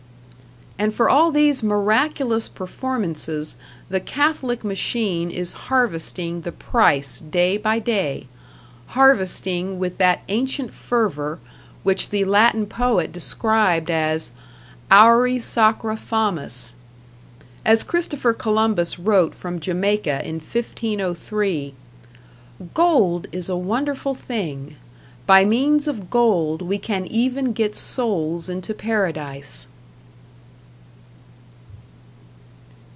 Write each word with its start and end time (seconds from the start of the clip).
And 0.79 0.95
for 0.95 1.07
all 1.11 1.29
these 1.31 1.61
miraculous 1.61 2.49
performances 2.49 3.55
the 3.87 3.99
Catholic 3.99 4.63
machine 4.63 5.29
is 5.29 5.53
harvesting 5.69 6.41
the 6.41 6.51
price 6.51 7.19
day 7.19 7.57
by 7.57 7.77
day 7.77 8.25
harvesting 8.87 9.77
with 9.77 9.99
that 9.99 10.23
ancient 10.27 10.73
fervor 10.73 11.37
which 11.83 12.09
the 12.09 12.25
Latin 12.25 12.65
poet 12.65 13.11
described 13.11 13.91
as 13.91 14.31
"auri 14.89 15.37
sacra 15.37 15.95
fames". 15.95 16.73
As 17.63 17.83
Christopher 17.83 18.33
Columbus 18.33 18.97
wrote 18.97 19.35
from 19.35 19.59
Jamaica 19.59 20.25
in 20.27 20.37
1503: 20.39 21.75
"Gold 22.73 23.27
is 23.31 23.49
a 23.49 23.55
wonderful 23.55 24.15
thing. 24.15 24.77
By 25.27 25.45
means 25.45 25.87
of 25.87 26.09
gold 26.09 26.63
we 26.63 26.79
can 26.79 27.05
even 27.05 27.53
get 27.53 27.75
souls 27.75 28.49
into 28.49 28.73
Paradise." 28.73 29.67